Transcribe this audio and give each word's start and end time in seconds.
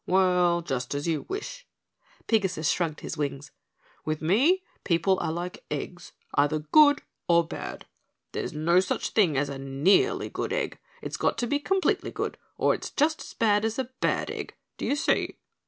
"Well, 0.07 0.63
just 0.63 0.95
as 0.95 1.07
you 1.07 1.27
wish," 1.29 1.67
Pigasus 2.25 2.71
shrugged 2.71 3.01
his 3.01 3.17
wings, 3.17 3.51
"with 4.03 4.19
me, 4.19 4.63
people 4.83 5.19
are 5.19 5.31
like 5.31 5.63
eggs, 5.69 6.13
either 6.33 6.57
good, 6.57 7.03
or 7.27 7.47
bad. 7.47 7.85
There's 8.31 8.51
no 8.51 8.79
such 8.79 9.09
thing 9.11 9.37
as 9.37 9.47
a 9.47 9.59
nearly 9.59 10.27
good 10.31 10.53
egg, 10.53 10.79
it's 11.03 11.17
got 11.17 11.37
to 11.37 11.45
be 11.45 11.59
completely 11.59 12.09
good 12.09 12.39
or 12.57 12.73
it's 12.73 12.89
just 12.89 13.21
as 13.21 13.35
bad 13.35 13.63
as 13.63 13.77
a 13.77 13.91
bad 13.99 14.31
egg. 14.31 14.55
D'ye 14.79 14.95
see? 14.95 15.37